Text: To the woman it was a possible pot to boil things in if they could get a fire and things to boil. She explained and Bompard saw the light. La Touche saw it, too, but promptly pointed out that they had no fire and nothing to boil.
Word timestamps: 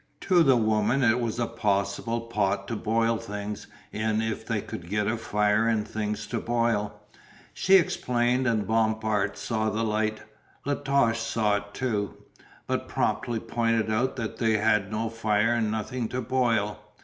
To 0.21 0.41
the 0.41 0.55
woman 0.57 1.03
it 1.03 1.19
was 1.19 1.37
a 1.37 1.45
possible 1.45 2.21
pot 2.21 2.67
to 2.69 2.75
boil 2.75 3.17
things 3.17 3.67
in 3.91 4.19
if 4.19 4.43
they 4.47 4.59
could 4.59 4.89
get 4.89 5.05
a 5.05 5.15
fire 5.15 5.67
and 5.67 5.87
things 5.87 6.25
to 6.29 6.39
boil. 6.39 6.99
She 7.53 7.75
explained 7.75 8.47
and 8.47 8.65
Bompard 8.65 9.37
saw 9.37 9.69
the 9.69 9.83
light. 9.83 10.23
La 10.65 10.73
Touche 10.73 11.19
saw 11.21 11.57
it, 11.57 11.75
too, 11.75 12.15
but 12.65 12.87
promptly 12.87 13.39
pointed 13.39 13.91
out 13.91 14.15
that 14.15 14.37
they 14.37 14.57
had 14.57 14.91
no 14.91 15.07
fire 15.07 15.53
and 15.53 15.69
nothing 15.69 16.07
to 16.07 16.21
boil. 16.21 16.79